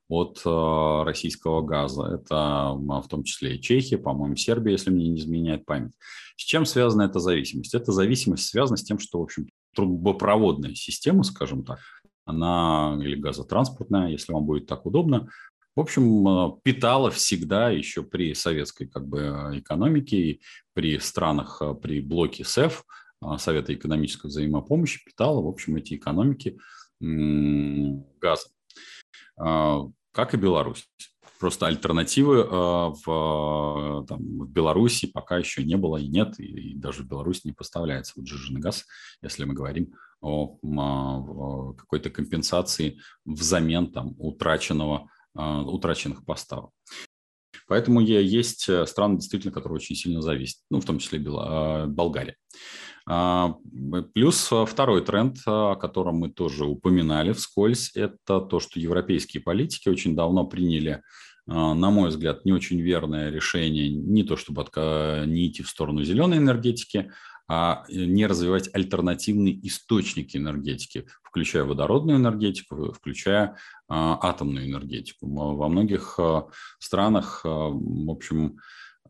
от 0.07 0.43
российского 0.45 1.63
газа. 1.63 2.03
Это 2.03 2.75
в 2.77 3.09
том 3.09 3.25
числе 3.25 3.57
и 3.57 3.61
Чехия, 3.61 3.97
по-моему, 3.97 4.37
Сербия, 4.37 4.73
если 4.73 4.91
мне 4.91 5.09
не 5.09 5.19
изменяет 5.19 5.65
память. 5.65 5.95
С 6.37 6.43
чем 6.43 6.67
связана 6.67 7.05
эта 7.05 7.21
зависимость? 7.21 7.75
Эта 7.75 7.91
зависимость 7.91 8.47
связана 8.47 8.77
с 8.77 8.83
тем, 8.83 8.99
что, 8.99 9.19
в 9.19 9.23
общем, 9.23 9.49
трубопроводная 9.75 10.75
система, 10.75 11.23
скажем 11.23 11.65
так, 11.65 11.79
она 12.25 12.99
или 13.01 13.17
газотранспортная, 13.17 14.09
если 14.09 14.33
вам 14.33 14.45
будет 14.45 14.67
так 14.67 14.87
удобно, 14.87 15.29
в 15.77 15.81
общем, 15.81 16.29
э, 16.29 16.53
питала 16.63 17.11
всегда 17.11 17.71
еще 17.71 18.05
при 18.05 18.35
советской 18.35 18.87
как 18.87 19.07
бы, 19.09 19.51
экономике, 19.55 20.39
при 20.73 20.99
странах, 20.99 21.61
э, 21.61 21.75
при 21.75 22.01
блоке 22.01 22.45
СЭФ, 22.45 22.85
э, 23.23 23.39
Совета 23.39 23.75
экономической 23.75 24.29
взаимопомощи, 24.29 25.05
питала, 25.05 25.43
в 25.43 25.49
общем, 25.49 25.77
эти 25.77 25.95
экономики 25.95 26.59
газом, 27.01 28.53
как 29.37 30.33
и 30.33 30.37
Беларусь. 30.37 30.89
Просто 31.41 31.67
альтернативы 31.67 32.45
в, 32.45 34.07
там, 34.09 34.19
в 34.19 34.51
Беларуси 34.51 35.07
пока 35.07 35.37
еще 35.37 35.65
не 35.65 35.77
было 35.77 35.97
и 35.97 36.07
нет, 36.07 36.39
и, 36.39 36.71
и 36.71 36.75
даже 36.75 37.03
в 37.03 37.09
Беларусь 37.09 37.45
не 37.45 37.53
поставляется 37.53 38.15
вот 38.17 38.27
жиженый 38.27 38.61
газ, 38.61 38.85
если 39.21 39.45
мы 39.45 39.55
говорим 39.55 39.95
о 40.21 41.75
какой-то 41.75 42.09
компенсации 42.11 42.99
взамен 43.27 43.93
там, 43.93 44.15
утраченного, 44.19 45.11
а, 45.35 45.63
утраченных 45.63 46.25
поставок. 46.25 46.71
Поэтому 47.67 48.01
есть 48.01 48.69
страны, 48.87 49.17
действительно, 49.17 49.53
которые 49.53 49.77
очень 49.77 49.97
сильно 49.97 50.23
зависят, 50.23 50.61
ну, 50.71 50.81
в 50.81 50.85
том 50.85 50.99
числе 50.99 51.19
Болгария. 51.19 52.37
А, 53.07 53.57
плюс 54.15 54.51
второй 54.67 55.05
тренд, 55.05 55.37
о 55.47 55.75
котором 55.77 56.17
мы 56.17 56.31
тоже 56.31 56.65
упоминали 56.65 57.33
вскользь, 57.33 57.93
это 57.95 58.41
то, 58.41 58.61
что 58.61 58.81
европейские 58.81 59.43
политики 59.43 59.89
очень 59.89 60.17
давно 60.17 60.47
приняли 60.47 61.03
а, 61.47 61.75
на 61.75 61.91
мой 61.91 62.09
взгляд, 62.09 62.45
не 62.45 62.53
очень 62.53 62.81
верное 62.81 63.31
решение 63.31 63.91
не 63.91 64.23
то, 64.23 64.37
чтобы 64.37 64.65
не 65.27 65.49
идти 65.49 65.63
в 65.63 65.69
сторону 65.69 66.03
зеленой 66.03 66.39
энергетики, 66.39 67.11
а 67.47 67.85
э, 67.91 68.05
не 68.07 68.27
развивать 68.27 68.71
альтернативные 68.73 69.55
источники 69.67 70.39
энергетики, 70.39 71.07
включая 71.23 71.65
водородную 71.65 72.17
энергетику, 72.17 72.93
включая 72.93 73.59
атомную 73.87 74.67
энергетику. 74.67 75.27
Во 75.29 75.69
многих 75.69 76.19
странах, 76.79 77.43
в 77.45 78.11
общем, 78.11 78.57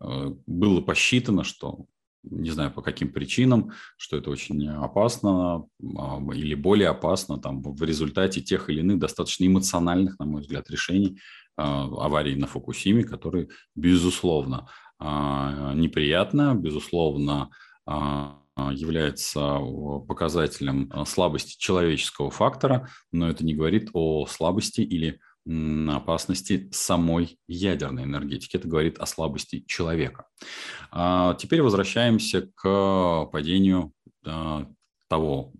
было 0.01 0.81
посчитано, 0.81 1.45
что 1.45 1.87
не 2.31 2.51
знаю 2.51 2.71
по 2.71 2.83
каким 2.83 3.13
причинам, 3.13 3.73
что 3.97 4.17
это 4.17 4.31
очень 4.31 4.69
опасно 4.69 5.67
или 5.81 6.55
более 6.55 6.89
опасно 6.89 7.39
там, 7.39 7.63
в 7.63 7.83
результате 7.83 8.41
тех 8.41 8.71
или 8.71 8.81
иных 8.81 8.99
достаточно 8.99 9.47
эмоциональных, 9.47 10.19
на 10.19 10.27
мой 10.27 10.41
взгляд, 10.43 10.71
решений, 10.71 11.19
а, 11.57 11.85
аварии 11.85 12.35
на 12.35 12.47
Фукусиме, 12.47 13.05
которые, 13.05 13.49
безусловно, 13.75 14.69
а, 14.99 15.73
неприятно, 15.75 16.55
безусловно, 16.55 17.51
а, 17.87 18.41
является 18.57 19.59
показателем 20.07 20.93
слабости 21.07 21.57
человеческого 21.59 22.31
фактора, 22.31 22.89
но 23.11 23.29
это 23.29 23.45
не 23.45 23.53
говорит 23.53 23.91
о 23.93 24.27
слабости 24.27 24.81
или 24.81 25.19
опасности 25.47 26.71
самой 26.73 27.39
ядерной 27.47 28.05
энергетики. 28.05 28.57
Это 28.57 28.67
говорит 28.67 28.99
о 28.99 29.07
слабости 29.07 29.65
человека. 29.67 30.27
Теперь 30.91 31.63
возвращаемся 31.63 32.51
к 32.55 33.27
падению 33.33 33.93
того 35.09 35.53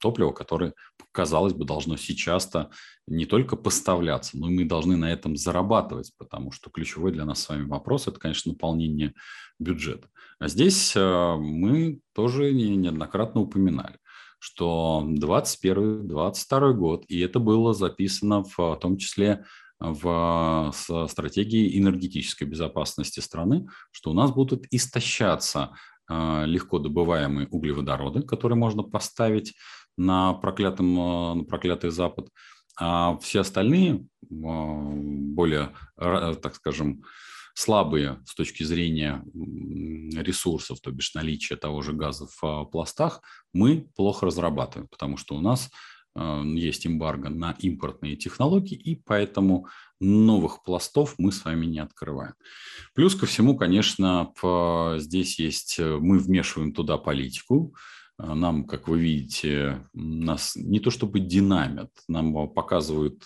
топлива, 0.00 0.30
которое, 0.30 0.74
казалось 1.10 1.54
бы, 1.54 1.64
должно 1.64 1.96
сейчас-то 1.96 2.70
не 3.08 3.26
только 3.26 3.56
поставляться, 3.56 4.38
но 4.38 4.48
и 4.48 4.54
мы 4.54 4.64
должны 4.64 4.96
на 4.96 5.12
этом 5.12 5.36
зарабатывать, 5.36 6.12
потому 6.18 6.52
что 6.52 6.70
ключевой 6.70 7.10
для 7.10 7.24
нас 7.24 7.42
с 7.42 7.48
вами 7.48 7.64
вопрос– 7.64 8.06
это, 8.08 8.20
конечно, 8.20 8.52
наполнение 8.52 9.12
бюджета. 9.58 10.08
А 10.38 10.46
здесь 10.48 10.94
мы 10.94 12.00
тоже 12.14 12.52
неоднократно 12.52 13.40
упоминали, 13.40 13.98
что 14.42 15.04
2021-2022 15.06 16.72
год, 16.72 17.04
и 17.06 17.20
это 17.20 17.38
было 17.38 17.72
записано 17.74 18.42
в 18.42 18.76
том 18.80 18.96
числе 18.96 19.44
в 19.78 20.72
стратегии 21.08 21.78
энергетической 21.78 22.42
безопасности 22.42 23.20
страны, 23.20 23.68
что 23.92 24.10
у 24.10 24.14
нас 24.14 24.32
будут 24.32 24.66
истощаться 24.72 25.70
а, 26.08 26.44
легко 26.44 26.80
добываемые 26.80 27.46
углеводороды, 27.52 28.22
которые 28.22 28.58
можно 28.58 28.82
поставить 28.82 29.54
на, 29.96 30.34
проклятым, 30.34 30.98
а, 30.98 31.34
на 31.34 31.44
проклятый 31.44 31.90
Запад, 31.90 32.28
а 32.76 33.18
все 33.18 33.42
остальные, 33.42 34.04
а, 34.28 34.92
более, 34.92 35.70
так 35.96 36.56
скажем, 36.56 37.04
слабые 37.54 38.22
с 38.26 38.34
точки 38.34 38.62
зрения 38.62 39.24
ресурсов, 40.14 40.80
то 40.80 40.90
бишь 40.90 41.14
наличия 41.14 41.56
того 41.56 41.82
же 41.82 41.92
газа 41.92 42.26
в 42.40 42.64
пластах, 42.66 43.22
мы 43.52 43.88
плохо 43.96 44.26
разрабатываем, 44.26 44.88
потому 44.88 45.16
что 45.16 45.36
у 45.36 45.40
нас 45.40 45.70
есть 46.14 46.86
эмбарго 46.86 47.30
на 47.30 47.56
импортные 47.58 48.16
технологии, 48.16 48.76
и 48.76 48.96
поэтому 48.96 49.66
новых 49.98 50.62
пластов 50.62 51.14
мы 51.16 51.32
с 51.32 51.44
вами 51.44 51.64
не 51.64 51.78
открываем. 51.78 52.34
Плюс 52.94 53.14
ко 53.14 53.24
всему, 53.24 53.56
конечно, 53.56 54.30
здесь 54.98 55.38
есть, 55.38 55.78
э, 55.78 55.96
мы 55.98 56.18
вмешиваем 56.18 56.74
туда 56.74 56.98
политику, 56.98 57.74
э, 58.18 58.34
нам, 58.34 58.66
как 58.66 58.88
вы 58.88 59.00
видите, 59.00 59.88
нас 59.94 60.54
не 60.54 60.80
то 60.80 60.90
чтобы 60.90 61.20
динамят, 61.20 61.90
нам 62.08 62.52
показывают 62.52 63.24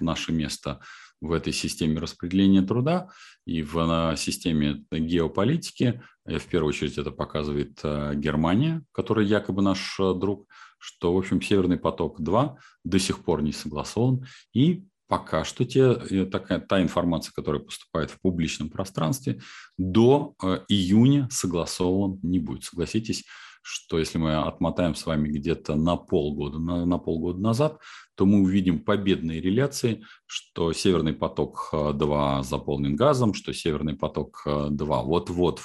наше 0.00 0.32
место 0.32 0.80
в 1.20 1.32
этой 1.32 1.52
системе 1.52 1.98
распределения 1.98 2.62
труда 2.62 3.08
и 3.46 3.62
в 3.62 4.14
системе 4.16 4.84
геополитики. 4.90 6.02
В 6.24 6.44
первую 6.46 6.70
очередь 6.70 6.98
это 6.98 7.10
показывает 7.10 7.80
Германия, 7.82 8.82
которая 8.92 9.24
якобы 9.24 9.62
наш 9.62 9.96
друг, 9.98 10.46
что, 10.78 11.14
в 11.14 11.18
общем, 11.18 11.40
Северный 11.40 11.78
поток-2 11.78 12.56
до 12.84 12.98
сих 12.98 13.24
пор 13.24 13.42
не 13.42 13.52
согласован. 13.52 14.26
И 14.52 14.84
пока 15.08 15.44
что 15.44 15.64
те, 15.64 15.80
э, 15.80 16.26
такая, 16.26 16.60
та 16.60 16.82
информация, 16.82 17.32
которая 17.32 17.62
поступает 17.62 18.10
в 18.10 18.20
публичном 18.20 18.70
пространстве, 18.70 19.40
до 19.78 20.34
э, 20.42 20.60
июня 20.68 21.28
согласован 21.30 22.18
не 22.22 22.38
будет. 22.38 22.64
Согласитесь, 22.64 23.24
что 23.68 23.98
если 23.98 24.18
мы 24.18 24.36
отмотаем 24.36 24.94
с 24.94 25.06
вами 25.06 25.28
где-то 25.28 25.74
на 25.74 25.96
полгода, 25.96 26.58
на, 26.58 26.86
на 26.86 26.98
полгода 26.98 27.40
назад, 27.40 27.80
то 28.14 28.26
мы 28.26 28.42
увидим 28.42 28.78
победные 28.78 29.40
реляции, 29.40 30.04
что 30.26 30.72
Северный 30.72 31.12
поток-2 31.12 32.44
заполнен 32.44 32.94
газом, 32.94 33.34
что 33.34 33.52
Северный 33.52 33.96
поток-2 33.96 35.02
вот-вот 35.02 35.60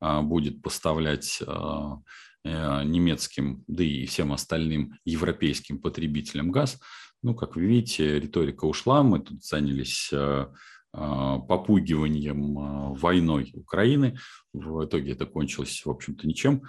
будет 0.00 0.62
поставлять 0.62 1.42
э, 1.44 1.52
немецким, 2.44 3.64
да 3.66 3.82
и 3.82 4.06
всем 4.06 4.32
остальным 4.32 4.92
европейским 5.04 5.78
потребителям 5.78 6.50
газ– 6.50 6.78
ну, 7.22 7.34
как 7.34 7.56
вы 7.56 7.62
видите, 7.62 8.20
риторика 8.20 8.64
ушла, 8.64 9.02
мы 9.02 9.20
тут 9.20 9.44
занялись 9.44 10.10
э, 10.12 10.46
попугиванием 10.92 12.94
войной 12.94 13.50
Украины. 13.54 14.18
В 14.52 14.84
итоге 14.84 15.12
это 15.12 15.26
кончилось, 15.26 15.82
в 15.84 15.90
общем-то, 15.90 16.26
ничем. 16.26 16.62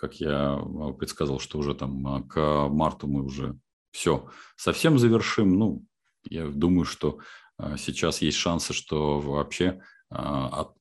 Как 0.00 0.14
я 0.14 0.54
а, 0.54 0.92
предсказал, 0.92 1.38
что 1.38 1.58
уже 1.58 1.74
там 1.74 2.26
к 2.28 2.68
марту 2.68 3.06
мы 3.06 3.24
уже 3.24 3.58
все 3.92 4.28
совсем 4.56 4.98
завершим. 4.98 5.58
Ну, 5.58 5.84
я 6.24 6.46
думаю, 6.46 6.84
что 6.84 7.18
сейчас 7.76 8.22
есть 8.22 8.38
шансы, 8.38 8.72
что 8.72 9.20
вообще 9.20 9.82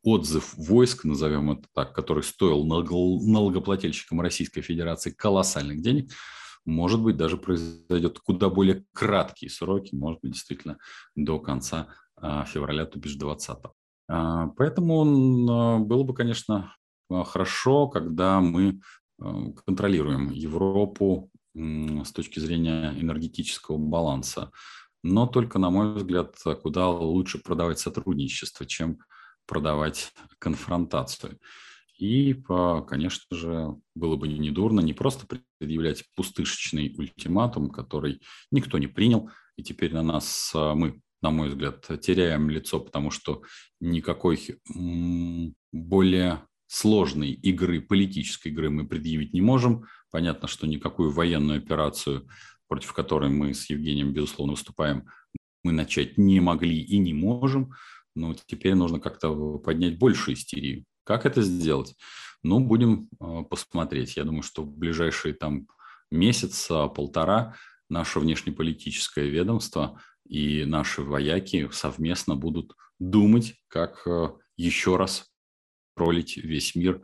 отзыв 0.01 0.53
войск, 0.55 1.03
назовем 1.03 1.51
это 1.51 1.67
так, 1.73 1.93
который 1.93 2.23
стоил 2.23 2.65
налогоплательщикам 2.65 4.21
Российской 4.21 4.61
Федерации 4.61 5.11
колоссальных 5.11 5.81
денег, 5.81 6.11
может 6.65 7.01
быть, 7.01 7.17
даже 7.17 7.37
произойдет 7.37 8.19
куда 8.19 8.49
более 8.49 8.85
краткие 8.93 9.49
сроки, 9.49 9.95
может 9.95 10.21
быть, 10.21 10.33
действительно 10.33 10.77
до 11.15 11.39
конца 11.39 11.87
а, 12.15 12.45
февраля, 12.45 12.85
то 12.85 12.99
бишь 12.99 13.15
20 13.15 13.57
а, 14.07 14.47
Поэтому 14.57 15.01
а, 15.51 15.79
было 15.79 16.03
бы, 16.03 16.13
конечно, 16.13 16.75
хорошо, 17.09 17.87
когда 17.87 18.39
мы 18.39 18.81
контролируем 19.65 20.31
Европу 20.31 21.29
с 21.53 22.11
точки 22.11 22.39
зрения 22.39 22.93
энергетического 22.97 23.77
баланса. 23.77 24.51
Но 25.03 25.27
только, 25.27 25.59
на 25.59 25.69
мой 25.69 25.93
взгляд, 25.93 26.35
куда 26.61 26.89
лучше 26.89 27.39
продавать 27.39 27.79
сотрудничество, 27.79 28.65
чем 28.65 28.99
продавать 29.45 30.13
конфронтацию. 30.39 31.39
И, 31.97 32.33
конечно 32.87 33.35
же, 33.35 33.75
было 33.93 34.15
бы 34.15 34.29
недурно 34.29 34.79
не 34.79 34.93
просто 34.93 35.27
предъявлять 35.59 36.05
пустышечный 36.15 36.95
ультиматум, 36.97 37.69
который 37.69 38.21
никто 38.51 38.77
не 38.77 38.87
принял, 38.87 39.29
и 39.57 39.63
теперь 39.63 39.93
на 39.93 40.01
нас 40.01 40.53
а, 40.55 40.75
мы, 40.75 41.01
на 41.21 41.31
мой 41.31 41.49
взгляд, 41.49 41.85
теряем 42.01 42.49
лицо, 42.49 42.79
потому 42.79 43.11
что 43.11 43.41
никакой 43.81 44.61
более 45.73 46.47
сложной 46.69 47.31
игры, 47.31 47.81
политической 47.81 48.49
игры 48.49 48.69
мы 48.69 48.87
предъявить 48.87 49.33
не 49.33 49.41
можем. 49.41 49.85
Понятно, 50.11 50.47
что 50.47 50.67
никакую 50.67 51.11
военную 51.11 51.57
операцию, 51.57 52.27
против 52.67 52.93
которой 52.93 53.31
мы 53.31 53.55
с 53.55 53.69
Евгением, 53.71 54.13
безусловно, 54.13 54.53
выступаем, 54.53 55.07
мы 55.63 55.71
начать 55.71 56.19
не 56.19 56.39
могли 56.39 56.79
и 56.79 56.99
не 56.99 57.13
можем. 57.13 57.73
Но 58.15 58.35
теперь 58.35 58.75
нужно 58.75 58.99
как-то 58.99 59.57
поднять 59.57 59.97
большую 59.97 60.35
истерию. 60.35 60.85
Как 61.03 61.25
это 61.25 61.41
сделать? 61.41 61.95
Ну, 62.43 62.59
будем 62.59 63.09
а, 63.19 63.43
посмотреть. 63.43 64.15
Я 64.15 64.23
думаю, 64.23 64.43
что 64.43 64.61
в 64.63 64.71
ближайшие 64.71 65.33
там 65.33 65.67
месяц, 66.11 66.67
полтора 66.67 67.55
наше 67.89 68.19
внешнеполитическое 68.19 69.25
ведомство 69.25 69.99
и 70.27 70.65
наши 70.65 71.01
вояки 71.01 71.67
совместно 71.71 72.35
будут 72.35 72.75
думать, 72.99 73.55
как 73.69 74.05
а, 74.05 74.35
еще 74.55 74.97
раз 74.97 75.25
пролить 75.99 76.37
весь 76.37 76.75
мир 76.75 77.01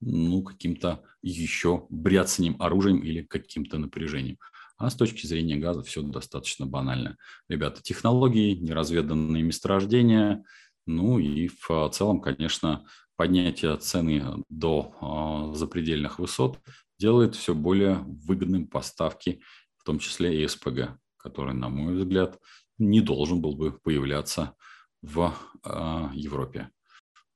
ну, 0.00 0.42
каким-то 0.44 1.02
еще 1.20 1.86
бряцанием 1.90 2.54
оружием 2.62 3.02
или 3.02 3.22
каким-то 3.22 3.78
напряжением. 3.78 4.38
А 4.78 4.88
с 4.88 4.94
точки 4.94 5.26
зрения 5.26 5.56
газа 5.56 5.82
все 5.82 6.00
достаточно 6.00 6.64
банально. 6.64 7.16
Ребята, 7.48 7.82
технологии, 7.82 8.54
неразведанные 8.54 9.42
месторождения, 9.42 10.44
ну 10.86 11.18
и 11.18 11.48
в 11.48 11.90
целом, 11.92 12.20
конечно, 12.20 12.86
поднятие 13.16 13.76
цены 13.78 14.44
до 14.48 14.94
а, 15.00 15.54
запредельных 15.54 16.20
высот 16.20 16.60
делает 17.00 17.34
все 17.34 17.52
более 17.52 18.04
выгодным 18.06 18.68
поставки, 18.68 19.40
в 19.76 19.82
том 19.82 19.98
числе 19.98 20.40
и 20.40 20.46
СПГ, 20.46 21.00
который, 21.16 21.54
на 21.54 21.68
мой 21.68 21.96
взгляд, 21.96 22.38
не 22.78 23.00
должен 23.00 23.40
был 23.40 23.56
бы 23.56 23.72
появляться 23.72 24.54
в 25.02 25.34
э, 25.64 26.08
Европе. 26.14 26.70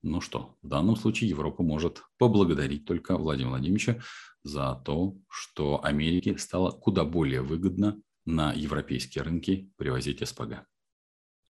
Ну 0.03 0.21
что, 0.21 0.57
в 0.63 0.69
данном 0.69 0.97
случае 0.97 1.29
Европа 1.29 1.63
может 1.63 2.03
поблагодарить 2.17 2.87
только 2.87 3.19
Владимира 3.19 3.51
Владимировича 3.51 4.01
за 4.43 4.81
то, 4.85 5.17
что 5.29 5.85
Америке 5.85 6.39
стало 6.39 6.71
куда 6.71 7.05
более 7.05 7.43
выгодно 7.43 8.01
на 8.25 8.53
европейские 8.53 9.25
рынки 9.25 9.71
привозить 9.77 10.27
СПГ. 10.27 10.67